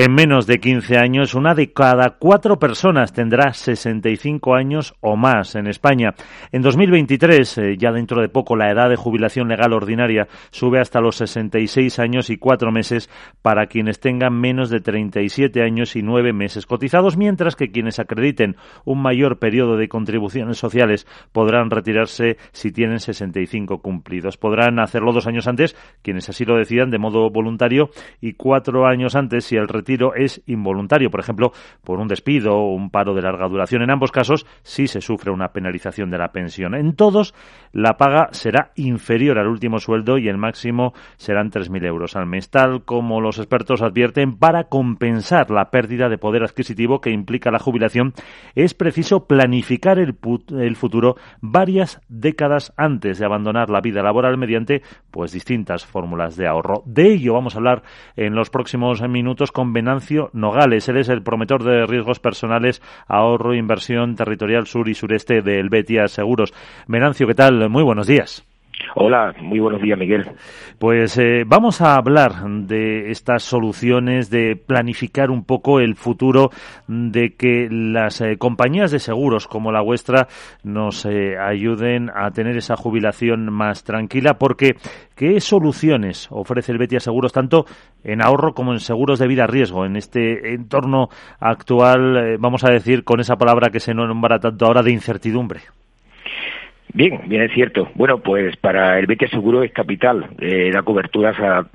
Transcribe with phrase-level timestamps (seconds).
[0.00, 5.56] En menos de 15 años, una de cada cuatro personas tendrá 65 años o más
[5.56, 6.14] en España.
[6.52, 11.00] En 2023, eh, ya dentro de poco, la edad de jubilación legal ordinaria sube hasta
[11.00, 13.10] los 66 años y cuatro meses
[13.42, 18.54] para quienes tengan menos de 37 años y nueve meses cotizados, mientras que quienes acrediten
[18.84, 24.36] un mayor periodo de contribuciones sociales podrán retirarse si tienen 65 cumplidos.
[24.36, 27.90] Podrán hacerlo dos años antes, quienes así lo decidan de modo voluntario,
[28.20, 31.52] y cuatro años antes si el retiro retiro es involuntario, por ejemplo,
[31.82, 33.82] por un despido o un paro de larga duración.
[33.82, 36.74] En ambos casos sí se sufre una penalización de la pensión.
[36.74, 37.34] En todos,
[37.72, 42.50] la paga será inferior al último sueldo y el máximo serán 3.000 euros al mes,
[42.50, 47.58] tal como los expertos advierten, para compensar la pérdida de poder adquisitivo que implica la
[47.58, 48.12] jubilación,
[48.54, 50.16] es preciso planificar el,
[50.58, 56.46] el futuro varias décadas antes de abandonar la vida laboral mediante pues distintas fórmulas de
[56.46, 56.82] ahorro.
[56.84, 57.82] De ello vamos a hablar
[58.16, 60.88] en los próximos minutos con Venancio Nogales.
[60.88, 66.08] Él es el promotor de riesgos personales, ahorro, inversión territorial sur y sureste de Helvetia
[66.08, 66.52] Seguros.
[66.88, 67.68] Venancio, ¿qué tal?
[67.68, 68.47] Muy buenos días.
[69.00, 70.26] Hola, muy buenos días, Miguel.
[70.80, 76.50] Pues eh, vamos a hablar de estas soluciones, de planificar un poco el futuro,
[76.88, 80.26] de que las eh, compañías de seguros como la vuestra
[80.64, 84.74] nos eh, ayuden a tener esa jubilación más tranquila, porque
[85.14, 87.66] ¿qué soluciones ofrece el Betia Seguros tanto
[88.02, 92.72] en ahorro como en seguros de vida a riesgo en este entorno actual, vamos a
[92.72, 95.60] decir con esa palabra que se nombra tanto ahora de incertidumbre?
[96.94, 97.90] Bien, bien es cierto.
[97.94, 100.26] Bueno, pues para el Betia Seguro es capital.
[100.40, 101.66] Eh, da coberturas a,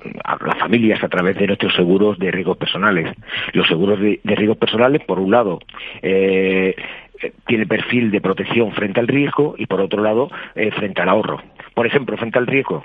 [0.44, 3.14] las familias a través de nuestros seguros de riesgos personales.
[3.52, 5.60] Los seguros de, riesgos personales, por un lado,
[6.02, 6.74] eh,
[7.46, 11.40] tiene perfil de protección frente al riesgo y por otro lado, eh, frente al ahorro.
[11.74, 12.84] Por ejemplo, frente al riesgo,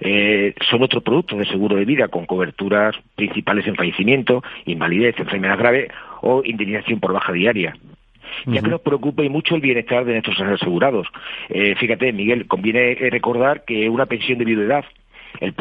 [0.00, 5.58] eh, son otros productos de seguro de vida con coberturas principales en fallecimiento, invalidez, enfermedad
[5.58, 5.88] grave
[6.22, 7.74] o indemnización por baja diaria
[8.46, 11.06] ya que nos preocupa y mucho el bienestar de nuestros asegurados.
[11.48, 14.84] Eh, fíjate, Miguel, conviene recordar que una pensión de viudedad
[15.40, 15.54] el,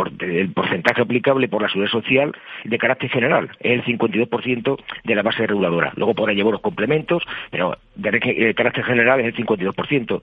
[0.54, 5.46] porcentaje aplicable por la seguridad social de carácter general es el 52% de la base
[5.46, 5.94] reguladora.
[5.96, 10.22] Luego podrá llevar los complementos, pero de carácter general es el 52%.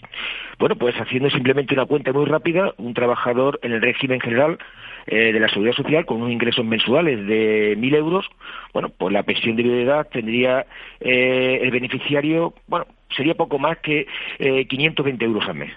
[0.58, 4.58] Bueno, pues haciendo simplemente una cuenta muy rápida, un trabajador en el régimen general
[5.06, 8.26] eh, de la seguridad social con unos ingresos mensuales de 1.000 euros,
[8.72, 10.66] bueno, pues la pensión de edad tendría
[11.00, 14.06] eh, el beneficiario, bueno, sería poco más que
[14.38, 15.72] eh, 520 euros al mes.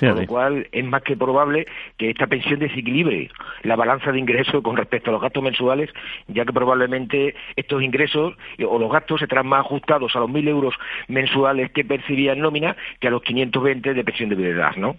[0.00, 1.66] Con lo cual es más que probable
[1.96, 3.30] que esta pensión desequilibre
[3.62, 5.90] la balanza de ingresos con respecto a los gastos mensuales,
[6.26, 8.34] ya que probablemente estos ingresos
[8.66, 10.74] o los gastos se serán más ajustados a los 1.000 euros
[11.06, 14.96] mensuales que percibía en nómina que a los 520 de pensión de viudedad, ¿no?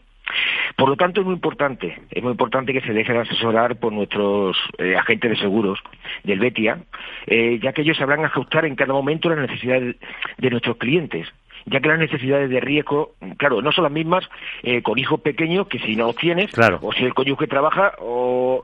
[0.83, 4.57] Por lo tanto, es muy importante, es muy importante que se dejen asesorar por nuestros
[4.77, 5.79] eh, agentes de seguros
[6.25, 6.77] del Betia,
[7.25, 9.95] eh, ya que ellos sabrán ajustar en cada momento las necesidades
[10.37, 11.25] de nuestros clientes
[11.67, 14.27] ya que las necesidades de riesgo, claro, no son las mismas
[14.61, 16.51] eh, con hijos pequeños que si no los tienes,
[16.81, 18.61] o si el cónyuge trabaja, o,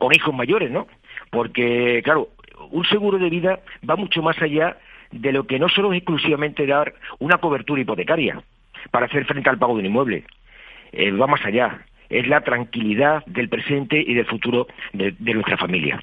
[0.00, 0.88] con hijos mayores, ¿no?
[1.30, 2.30] Porque, claro,
[2.72, 4.78] un seguro de vida va mucho más allá
[5.12, 8.42] de lo que no solo es exclusivamente dar una cobertura hipotecaria
[8.90, 10.24] para hacer frente al pago de un inmueble,
[10.92, 16.02] eh, va más allá, es la tranquilidad del presente y del futuro de nuestra familia.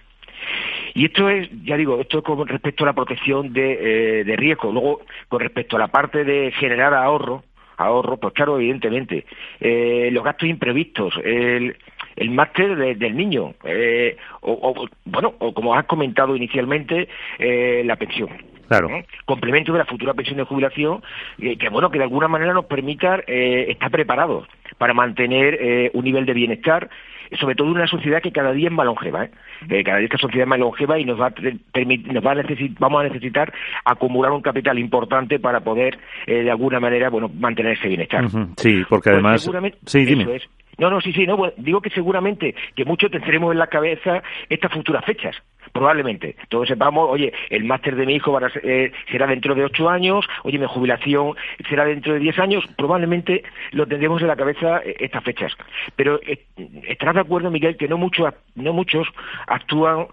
[0.94, 4.72] Y esto es, ya digo, esto con respecto a la protección de, eh, riesgo.
[4.72, 7.44] Luego, con respecto a la parte de generar ahorro,
[7.78, 9.26] ahorro, pues claro, evidentemente,
[9.60, 11.78] eh, los gastos imprevistos, el,
[12.16, 17.08] el máster del niño, eh, o, bueno, o como has comentado inicialmente,
[17.40, 18.30] la pensión.
[18.68, 18.90] Claro.
[19.26, 21.02] Complemento de la futura pensión de jubilación,
[21.38, 24.48] que bueno, que de alguna manera nos permita estar preparados
[24.80, 26.90] para mantener un nivel de bienestar
[27.38, 29.32] sobre todo una sociedad que cada día es más longeva, ¿eh?
[29.70, 32.44] eh cada día esta sociedad es más longeva y nos va a, nos va a
[32.80, 33.54] vamos a necesitar
[33.86, 38.26] acumular un capital importante para poder, eh, de alguna manera, bueno, mantener ese bienestar.
[38.58, 39.78] Sí, porque pues además...
[39.86, 40.40] sí, dime.
[40.78, 44.72] No, no, sí, sí, no, digo que seguramente que muchos tendremos en la cabeza estas
[44.72, 45.36] futuras fechas,
[45.72, 46.35] probablemente.
[46.50, 50.57] Todos sepamos, oye, el máster de mi hijo eh, será dentro de ocho años, oye,
[50.57, 51.36] mi jubilación
[51.68, 55.54] será dentro de diez años, probablemente lo tendremos en la cabeza eh, estas fechas.
[55.95, 56.45] Pero eh,
[56.88, 59.07] estarás de acuerdo, Miguel, que no, muchos no muchos
[59.48, 60.07] actúan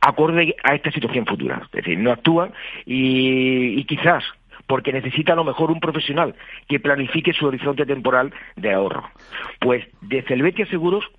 [0.00, 1.62] acorde a esta situación futura.
[1.66, 2.52] Es decir, no actúan
[2.86, 4.24] y quizás
[4.70, 6.36] porque necesita a lo mejor un profesional
[6.68, 9.10] que planifique su horizonte temporal de ahorro.
[9.58, 11.10] Pues desde el Seguros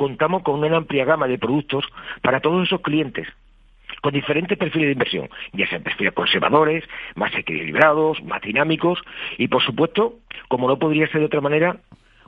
[0.00, 1.84] contamos con una amplia gama de productos
[2.22, 3.28] para todos esos clientes
[4.00, 6.84] con diferentes perfiles de inversión, ya sean perfiles conservadores,
[7.16, 8.98] más equilibrados, más dinámicos
[9.36, 10.14] y, por supuesto,
[10.48, 11.76] como no podría ser de otra manera,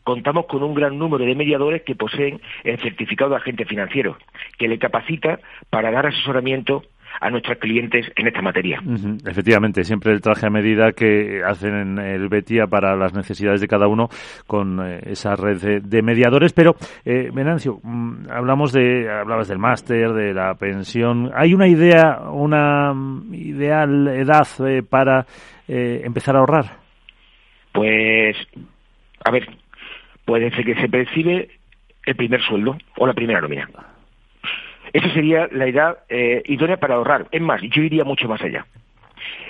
[0.04, 4.18] contamos con un gran número de mediadores que poseen el certificado de agente financiero,
[4.58, 5.40] que le capacita
[5.70, 6.82] para dar asesoramiento
[7.22, 8.82] a nuestros clientes en esta materia.
[9.24, 13.68] Efectivamente, siempre el traje a medida que hacen en el Betia para las necesidades de
[13.68, 14.08] cada uno
[14.48, 16.52] con eh, esa red de, mediadores.
[16.52, 16.74] Pero,
[17.04, 21.30] eh, Venancio, mm, hablamos de, hablabas del máster, de la pensión.
[21.34, 25.24] ¿Hay una idea, una mm, ideal edad eh, para
[25.68, 26.76] eh, empezar a ahorrar?
[27.70, 28.36] Pues,
[29.24, 29.48] a ver,
[30.24, 31.50] puede ser que se percibe
[32.04, 33.68] el primer sueldo o la primera nómina.
[34.92, 37.28] Esa sería la edad eh, idónea para ahorrar.
[37.32, 38.66] Es más, yo iría mucho más allá.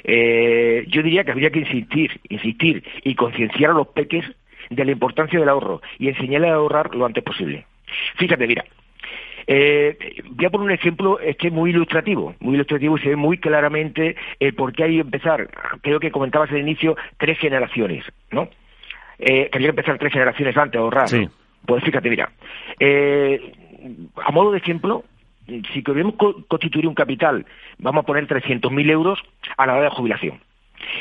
[0.05, 4.25] Eh, yo diría que habría que insistir, insistir y concienciar a los peques
[4.71, 7.67] de la importancia del ahorro y enseñarles a ahorrar lo antes posible.
[8.17, 8.65] Fíjate, mira,
[9.47, 13.09] eh, voy a poner un ejemplo es que es muy ilustrativo, muy ilustrativo y se
[13.11, 15.49] ve muy claramente el por qué hay que empezar,
[15.83, 18.49] creo que comentabas al inicio, tres generaciones, ¿no?
[19.19, 21.09] Eh, que empezar tres generaciones antes a ahorrar.
[21.09, 21.29] Sí.
[21.67, 22.31] Pues fíjate, mira,
[22.81, 23.53] eh,
[24.25, 25.05] a modo de ejemplo,
[25.73, 26.15] si queremos
[26.49, 27.47] constituir un capital,
[27.79, 29.19] vamos a poner 300.000 euros
[29.57, 30.41] a la hora de jubilación.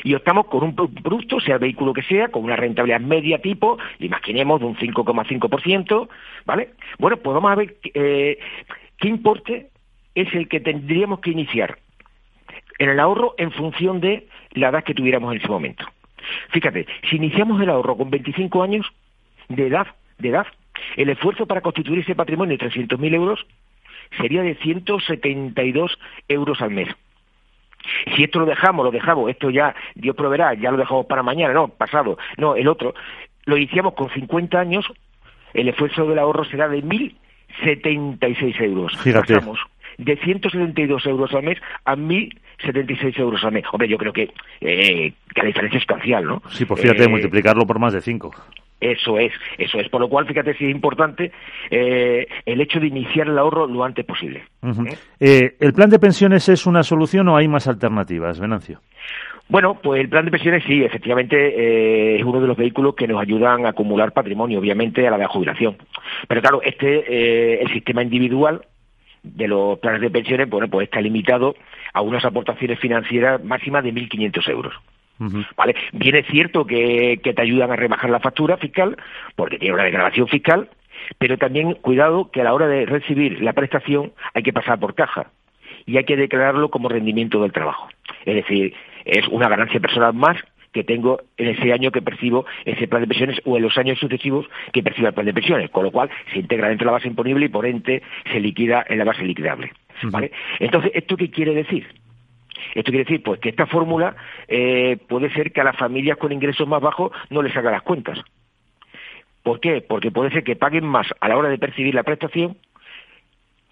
[0.04, 3.78] Y optamos con un producto, sea el vehículo que sea, con una rentabilidad media tipo,
[4.00, 6.10] imaginemos de un 5,5%,
[6.46, 6.70] ¿vale?
[7.00, 8.38] Bueno, pues vamos a ver eh,
[8.98, 9.70] qué importe
[10.14, 11.80] es el que tendríamos que iniciar
[12.78, 15.86] en el ahorro en función de la edad que tuviéramos en ese momento.
[16.50, 18.86] Fíjate, si iniciamos el ahorro con 25 años
[19.50, 19.88] de edad,
[20.20, 20.48] de edad,
[20.96, 23.46] el esfuerzo para constituir ese patrimonio de 300.000 euros
[24.18, 25.98] sería de 172
[26.28, 26.90] euros al mes.
[28.16, 31.54] Si esto lo dejamos, lo dejamos, esto ya, Dios proveerá, ya lo dejamos para mañana,
[31.54, 32.94] no, pasado, no, el otro,
[33.46, 34.86] lo iniciamos con 50 años,
[35.54, 38.96] el esfuerzo del ahorro será de 1.076 euros.
[39.00, 39.36] Fíjate.
[39.36, 39.60] Pasamos
[39.98, 43.66] de 172 euros al mes a 1.076 euros al mes.
[43.72, 44.32] Hombre, yo creo que,
[44.62, 46.42] eh, que la diferencia es sustancial, ¿no?
[46.50, 48.34] Sí, pues fíjate, Eh, multiplicarlo por más de cinco.
[48.82, 49.88] Eso es, eso es.
[49.90, 51.32] Por lo cual, fíjate si es importante
[51.70, 54.44] eh, el hecho de iniciar el ahorro lo antes posible.
[54.64, 54.98] ¿eh?
[55.20, 58.80] Eh, ¿El plan de pensiones es una solución o hay más alternativas, Venancio?
[59.52, 63.06] Bueno, pues el plan de pensiones sí, efectivamente eh, es uno de los vehículos que
[63.06, 65.76] nos ayudan a acumular patrimonio, obviamente, a la de jubilación.
[66.26, 68.62] Pero claro, este, eh, el sistema individual
[69.24, 71.56] de los planes de pensiones, bueno, pues está limitado
[71.94, 74.74] a unas aportaciones financieras máximas de 1.500 euros.
[75.56, 75.76] ¿Vale?
[75.94, 78.98] Bien es cierto que, que te ayudan a rebajar la factura fiscal,
[79.36, 80.70] porque tiene una declaración fiscal,
[81.18, 84.96] pero también cuidado que a la hora de recibir la prestación hay que pasar por
[84.96, 85.28] caja
[85.86, 87.90] y hay que declararlo como rendimiento del trabajo.
[88.26, 88.74] Es decir,
[89.06, 90.38] es una ganancia personal más
[90.72, 94.00] que tengo en ese año que percibo ese plan de pensiones o en los años
[94.00, 96.98] sucesivos que perciba el plan de pensiones, con lo cual se integra dentro de la
[96.98, 98.02] base imponible y por ente
[98.32, 99.74] se liquida en la base liquidable.
[100.04, 100.32] ¿vale?
[100.60, 101.88] Entonces, ¿esto qué quiere decir?
[102.76, 104.16] Esto quiere decir pues que esta fórmula
[104.48, 107.84] eh, puede ser que a las familias con ingresos más bajos no les haga las
[107.84, 108.20] cuentas.
[109.44, 109.82] ¿Por qué?
[109.82, 112.58] Porque puede ser que paguen más a la hora de percibir la prestación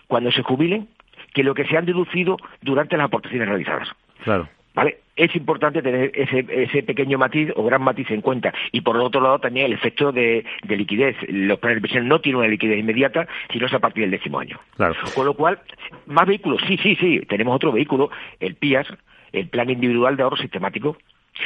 [0.08, 0.88] cuando se jubilen
[1.34, 3.90] que lo que se han deducido durante las aportaciones realizadas.
[4.24, 4.50] Claro.
[4.74, 4.98] ¿Vale?
[5.20, 8.54] Es importante tener ese, ese pequeño matiz o gran matiz en cuenta.
[8.72, 11.18] Y por otro lado también el efecto de, de liquidez.
[11.28, 14.40] Los planes de pensión no tienen una liquidez inmediata, sino es a partir del décimo
[14.40, 14.58] año.
[14.78, 14.96] Claro.
[15.14, 15.60] Con lo cual,
[16.06, 18.88] más vehículos, sí, sí, sí, tenemos otro vehículo, el PIAS,
[19.34, 20.98] el Plan Individual de Ahorro Sistemático.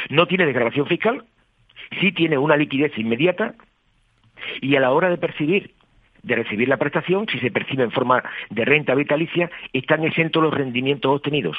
[0.08, 1.24] No tiene declaración fiscal,
[2.00, 3.54] sí tiene una liquidez inmediata
[4.60, 5.72] y a la hora de percibir,
[6.22, 10.54] de recibir la prestación, si se percibe en forma de renta vitalicia, están exentos los
[10.54, 11.58] rendimientos obtenidos.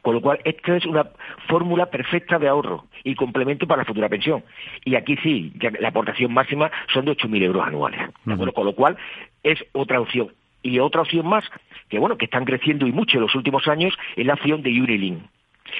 [0.00, 1.06] Con lo cual, esta es una
[1.48, 4.42] fórmula perfecta de ahorro y complemento para la futura pensión.
[4.84, 8.00] Y aquí sí, ya la aportación máxima son de 8.000 euros anuales.
[8.24, 8.52] ¿de acuerdo?
[8.52, 8.96] Con lo cual,
[9.42, 10.32] es otra opción.
[10.62, 11.44] Y otra opción más,
[11.88, 14.70] que bueno, que están creciendo y mucho en los últimos años, es la opción de
[14.70, 15.22] Unilink.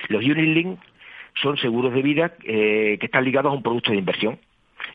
[0.08, 0.78] Los Unilink
[1.40, 4.38] son seguros de vida eh, que están ligados a un producto de inversión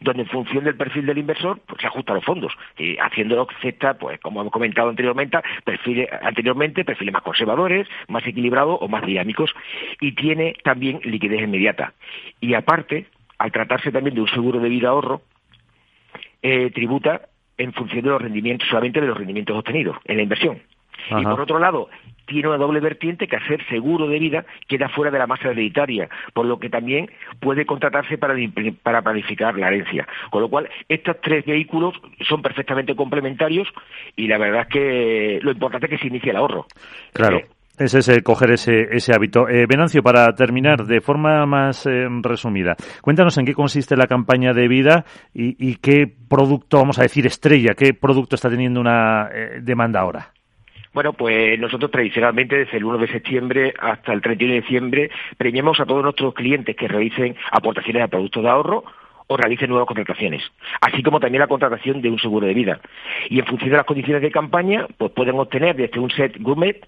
[0.01, 3.47] donde en función del perfil del inversor pues, se ajusta a los fondos, y haciéndolo
[3.49, 9.05] acepta, pues como hemos comentado anteriormente, perfiles, anteriormente, perfiles más conservadores, más equilibrados o más
[9.05, 9.53] dinámicos,
[9.99, 11.93] y tiene también liquidez inmediata.
[12.39, 15.21] Y aparte, al tratarse también de un seguro de vida ahorro,
[16.41, 17.21] eh, tributa
[17.57, 20.61] en función de los rendimientos, solamente de los rendimientos obtenidos en la inversión.
[21.09, 21.21] Ajá.
[21.21, 21.89] Y por otro lado,
[22.27, 26.09] tiene una doble vertiente que hacer seguro de vida queda fuera de la masa hereditaria,
[26.33, 28.35] por lo que también puede contratarse para,
[28.83, 30.07] para planificar la herencia.
[30.29, 31.95] Con lo cual, estos tres vehículos
[32.27, 33.67] son perfectamente complementarios
[34.15, 36.67] y la verdad es que lo importante es que se inicie el ahorro.
[37.13, 37.37] Claro.
[37.37, 37.47] Eh,
[37.79, 39.47] Es ese coger ese, ese hábito.
[39.47, 44.51] Eh, Venancio, para terminar de forma más eh, resumida, cuéntanos en qué consiste la campaña
[44.51, 49.29] de vida y, y, qué producto, vamos a decir, estrella, qué producto está teniendo una
[49.31, 50.33] eh, demanda ahora.
[50.97, 55.79] Bueno, pues nosotros tradicionalmente desde el 1 de septiembre hasta el 31 de diciembre premiamos
[55.79, 58.83] a todos nuestros clientes que realicen aportaciones a productos de ahorro
[59.27, 60.41] o realicen nuevas contrataciones,
[60.81, 62.79] así como también la contratación de un seguro de vida.
[63.29, 66.83] Y en función de las condiciones de campaña, pues pueden obtener desde un set gourmet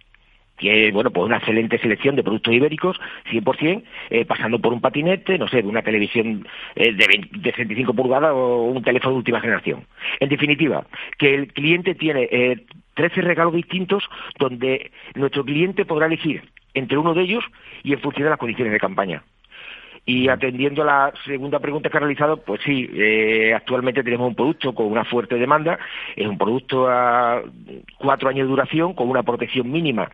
[0.60, 3.00] tiene, bueno, pues una excelente selección de productos ibéricos,
[3.32, 7.94] 100%, eh, pasando por un patinete, no sé, una televisión eh, de, 20, de 65
[7.94, 9.86] pulgadas o un teléfono de última generación.
[10.20, 10.86] En definitiva,
[11.18, 12.66] que el cliente tiene eh,
[13.00, 14.04] 13 regalos distintos
[14.38, 17.46] donde nuestro cliente podrá elegir entre uno de ellos
[17.82, 19.24] y en función de las condiciones de campaña.
[20.06, 24.36] Y atendiendo a la segunda pregunta que ha realizado, pues sí, eh, actualmente tenemos un
[24.36, 25.80] producto con una fuerte demanda,
[26.18, 27.42] es un producto a
[28.00, 30.10] cuatro años de duración con una protección mínima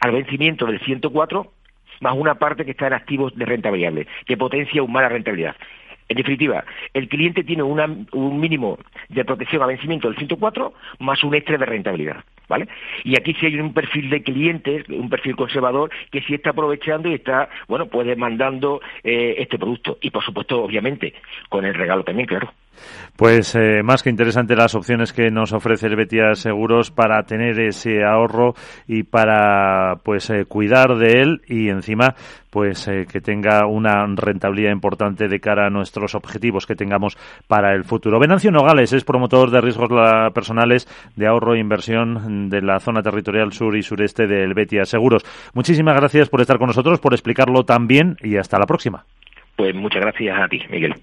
[0.00, 1.50] al vencimiento del 104
[2.00, 5.08] más una parte que está en activos de renta variable, que potencia aún más la
[5.08, 5.56] rentabilidad.
[6.08, 11.34] En definitiva, el cliente tiene un mínimo de protección a vencimiento del 104 más un
[11.34, 12.24] extra de rentabilidad.
[12.48, 12.66] ¿Vale?
[13.04, 17.10] Y aquí sí hay un perfil de clientes, un perfil conservador, que sí está aprovechando
[17.10, 19.98] y está, bueno, pues demandando eh, este producto.
[20.00, 21.12] Y por supuesto, obviamente,
[21.50, 22.50] con el regalo también, claro.
[23.16, 27.58] Pues eh, más que interesante las opciones que nos ofrece el Betia Seguros para tener
[27.60, 28.54] ese ahorro
[28.86, 32.14] y para pues eh, cuidar de él y encima
[32.50, 37.74] pues eh, que tenga una rentabilidad importante de cara a nuestros objetivos que tengamos para
[37.74, 38.20] el futuro.
[38.20, 39.90] Venancio Nogales es promotor de riesgos
[40.32, 45.24] personales de ahorro e inversión de la zona territorial sur y sureste del Betia Seguros.
[45.54, 49.04] Muchísimas gracias por estar con nosotros, por explicarlo tan bien y hasta la próxima.
[49.56, 50.94] Pues muchas gracias a ti, Miguel.